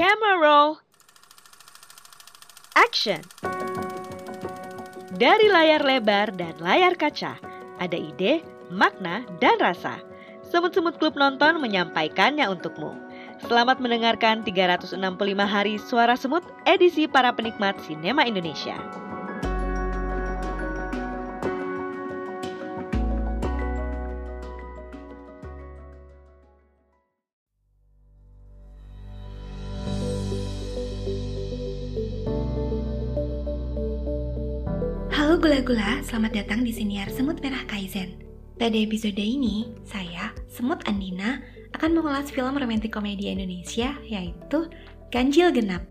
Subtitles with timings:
[0.00, 0.80] Camera roll.
[2.72, 3.20] Action.
[5.12, 7.36] Dari layar lebar dan layar kaca,
[7.76, 8.40] ada ide,
[8.72, 10.00] makna, dan rasa.
[10.40, 12.96] Semut-semut klub nonton menyampaikannya untukmu.
[13.44, 14.96] Selamat mendengarkan 365
[15.44, 18.80] hari suara semut edisi para penikmat sinema Indonesia.
[35.30, 38.18] Halo gula-gula, selamat datang di siniar Semut Merah Kaizen.
[38.58, 41.38] Pada episode ini, saya, Semut Andina,
[41.70, 44.66] akan mengulas film romantik komedi Indonesia yaitu
[45.14, 45.86] Ganjil Genap.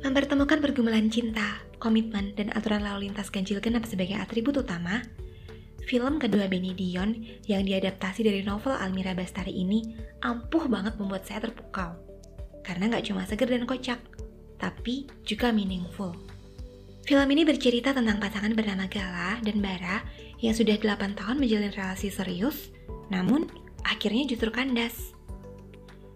[0.00, 5.04] Mempertemukan pergumulan cinta, komitmen, dan aturan lalu lintas ganjil genap sebagai atribut utama,
[5.84, 9.92] film kedua Benny Dion yang diadaptasi dari novel Almira Bastari ini
[10.24, 12.11] ampuh banget membuat saya terpukau.
[12.62, 13.98] Karena nggak cuma seger dan kocak,
[14.58, 16.14] tapi juga meaningful.
[17.02, 20.06] Film ini bercerita tentang pasangan bernama Gala dan Bara
[20.38, 22.70] yang sudah 8 tahun menjalin relasi serius,
[23.10, 23.50] namun
[23.82, 25.10] akhirnya justru kandas.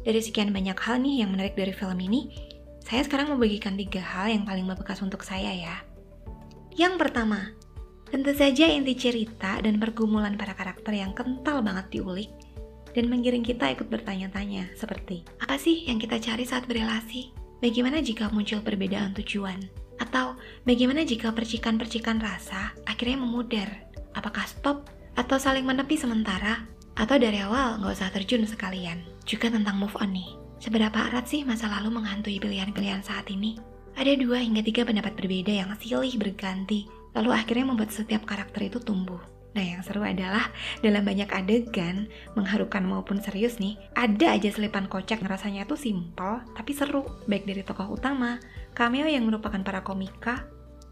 [0.00, 2.32] Dari sekian banyak hal nih yang menarik dari film ini,
[2.80, 5.76] saya sekarang membagikan tiga hal yang paling membekas untuk saya ya.
[6.80, 7.52] Yang pertama,
[8.08, 12.32] tentu saja inti cerita dan pergumulan para karakter yang kental banget diulik
[12.96, 17.34] dan menggiring kita ikut bertanya-tanya seperti apa sih yang kita cari saat berelasi?
[17.60, 19.60] Bagaimana jika muncul perbedaan tujuan?
[20.00, 23.68] Atau bagaimana jika percikan-percikan rasa akhirnya memudar?
[24.16, 26.64] Apakah stop atau saling menepi sementara?
[26.96, 29.04] Atau dari awal nggak usah terjun sekalian?
[29.28, 30.40] Juga tentang move on nih.
[30.60, 33.56] Seberapa erat sih masa lalu menghantui pilihan-pilihan saat ini?
[33.96, 38.80] Ada dua hingga tiga pendapat berbeda yang silih berganti, lalu akhirnya membuat setiap karakter itu
[38.80, 39.20] tumbuh.
[39.50, 42.06] Nah yang seru adalah dalam banyak adegan,
[42.38, 47.66] mengharukan maupun serius nih, ada aja selipan kocak rasanya tuh simple tapi seru, baik dari
[47.66, 48.38] tokoh utama,
[48.78, 50.46] cameo yang merupakan para komika,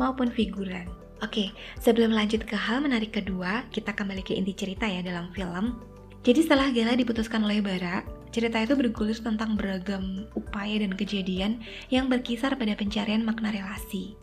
[0.00, 0.90] maupun figuran.
[1.20, 5.76] Oke, sebelum lanjut ke hal menarik kedua, kita kembali ke inti cerita ya dalam film.
[6.24, 11.60] Jadi setelah Gala diputuskan oleh Bara, cerita itu bergulir tentang beragam upaya dan kejadian
[11.92, 14.16] yang berkisar pada pencarian makna relasi.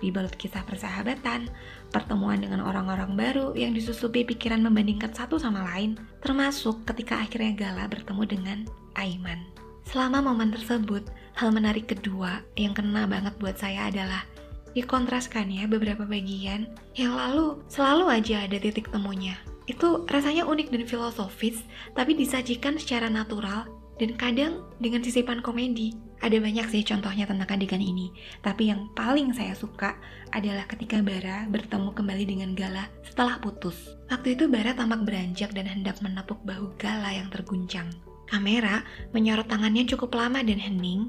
[0.00, 1.46] Dibalut kisah persahabatan,
[1.90, 7.90] pertemuan dengan orang-orang baru yang disusupi pikiran membandingkan satu sama lain, termasuk ketika akhirnya Gala
[7.90, 8.58] bertemu dengan
[8.94, 9.42] Aiman.
[9.86, 14.22] Selama momen tersebut, hal menarik kedua yang kena banget buat saya adalah
[14.70, 19.34] dikontraskannya beberapa bagian yang lalu selalu aja ada titik temunya.
[19.66, 25.92] Itu rasanya unik dan filosofis, tapi disajikan secara natural dan kadang dengan sisipan komedi.
[26.24, 29.96] Ada banyak sih contohnya tentang adegan ini, tapi yang paling saya suka
[30.32, 33.76] adalah ketika Bara bertemu kembali dengan Gala setelah putus.
[34.08, 37.88] Waktu itu Bara tampak beranjak dan hendak menepuk bahu Gala yang terguncang.
[38.28, 41.08] Kamera menyorot tangannya cukup lama dan hening,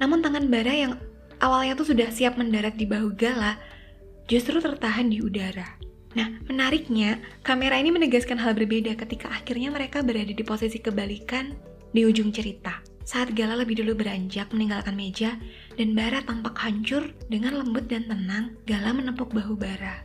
[0.00, 0.92] namun tangan Bara yang
[1.44, 3.56] awalnya tuh sudah siap mendarat di bahu Gala
[4.28, 5.80] justru tertahan di udara.
[6.12, 12.08] Nah, menariknya, kamera ini menegaskan hal berbeda ketika akhirnya mereka berada di posisi kebalikan di
[12.08, 12.80] ujung cerita.
[13.02, 15.36] Saat Gala lebih dulu beranjak meninggalkan meja
[15.76, 20.00] dan Bara tampak hancur dengan lembut dan tenang, Gala menepuk bahu Bara.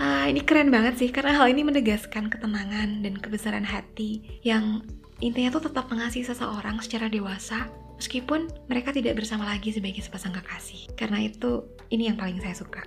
[0.00, 4.80] Ah, ini keren banget sih karena hal ini menegaskan ketenangan dan kebesaran hati yang
[5.20, 7.68] intinya tuh tetap mengasihi seseorang secara dewasa
[8.00, 10.88] meskipun mereka tidak bersama lagi sebagai sepasang kekasih.
[10.96, 12.80] Karena itu ini yang paling saya suka.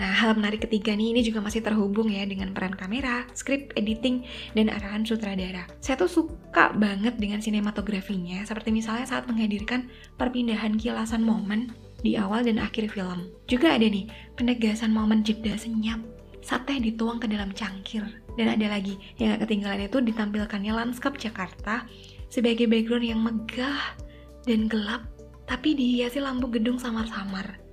[0.00, 4.24] Nah, hal menarik ketiga nih, ini juga masih terhubung ya dengan peran kamera, skrip, editing,
[4.56, 5.68] dan arahan sutradara.
[5.84, 12.40] Saya tuh suka banget dengan sinematografinya, seperti misalnya saat menghadirkan perpindahan kilasan momen di awal
[12.40, 13.28] dan akhir film.
[13.44, 14.08] Juga ada nih,
[14.40, 16.00] penegasan momen jeda senyap
[16.40, 18.00] saat teh dituang ke dalam cangkir.
[18.40, 21.84] Dan ada lagi yang gak ketinggalan itu ditampilkannya lanskap Jakarta
[22.32, 24.00] sebagai background yang megah
[24.48, 25.04] dan gelap,
[25.44, 27.69] tapi dihiasi lampu gedung samar-samar.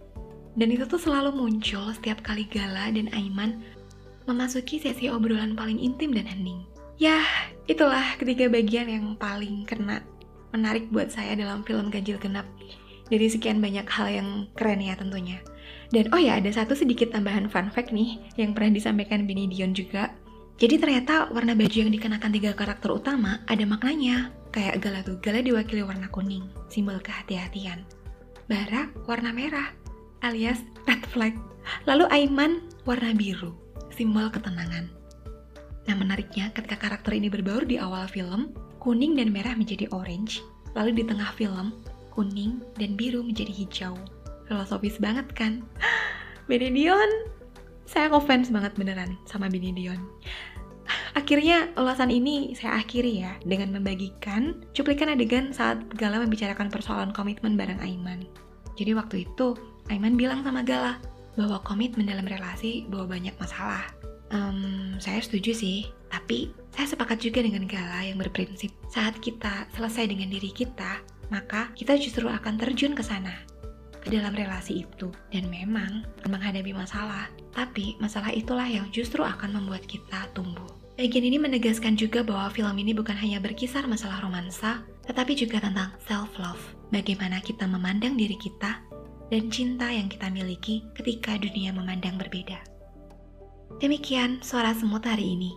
[0.58, 3.62] Dan itu tuh selalu muncul setiap kali Gala dan Aiman
[4.26, 6.66] memasuki sesi obrolan paling intim dan hening.
[6.98, 7.24] Yah,
[7.70, 10.02] itulah ketiga bagian yang paling kena
[10.50, 12.50] menarik buat saya dalam film Ganjil Genap.
[13.08, 15.40] Dari sekian banyak hal yang keren ya tentunya.
[15.94, 19.72] Dan oh ya, ada satu sedikit tambahan fun fact nih yang pernah disampaikan Benny Dion
[19.72, 20.12] juga.
[20.58, 24.34] Jadi ternyata warna baju yang dikenakan tiga karakter utama ada maknanya.
[24.50, 27.86] Kayak Gala tuh, Gala diwakili warna kuning, simbol kehati-hatian.
[28.50, 29.70] Bara warna merah,
[30.22, 31.36] alias red flag.
[31.84, 33.52] Lalu Aiman warna biru,
[33.92, 34.88] simbol ketenangan.
[35.88, 40.44] Nah menariknya ketika karakter ini berbaur di awal film, kuning dan merah menjadi orange,
[40.76, 41.76] lalu di tengah film,
[42.12, 43.96] kuning dan biru menjadi hijau.
[44.48, 45.64] Filosofis banget kan?
[46.48, 47.28] Benedion,
[47.84, 50.00] saya kok fans banget beneran sama Benedion.
[51.20, 57.60] Akhirnya ulasan ini saya akhiri ya dengan membagikan cuplikan adegan saat Gala membicarakan persoalan komitmen
[57.60, 58.24] bareng Aiman.
[58.78, 61.00] Jadi waktu itu Aiman bilang sama Gala
[61.38, 63.88] bahwa komitmen dalam relasi bawa banyak masalah.
[64.34, 70.12] Um, saya setuju sih, tapi saya sepakat juga dengan Gala yang berprinsip saat kita selesai
[70.12, 71.00] dengan diri kita,
[71.32, 73.48] maka kita justru akan terjun ke sana
[74.04, 79.84] ke dalam relasi itu dan memang menghadapi masalah, tapi masalah itulah yang justru akan membuat
[79.88, 80.68] kita tumbuh.
[80.98, 85.94] Bagian ini menegaskan juga bahwa film ini bukan hanya berkisar masalah romansa, tetapi juga tentang
[86.10, 86.60] self-love.
[86.90, 88.82] Bagaimana kita memandang diri kita
[89.28, 92.64] dan cinta yang kita miliki ketika dunia memandang berbeda.
[93.84, 95.52] Demikian suara semut hari ini.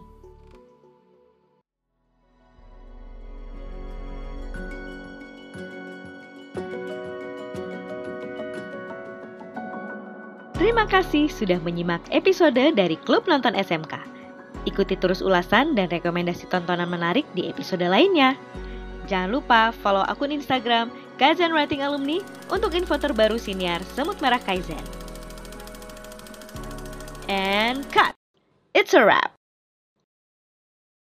[10.61, 13.97] Terima kasih sudah menyimak episode dari Klub Nonton SMK.
[14.69, 18.37] Ikuti terus ulasan dan rekomendasi tontonan menarik di episode lainnya.
[19.11, 20.87] Jangan lupa follow akun Instagram
[21.19, 24.79] Kaizen Writing Alumni untuk info terbaru siniar Semut Merah Kaizen.
[27.27, 28.15] And cut!
[28.71, 29.40] It's a wrap!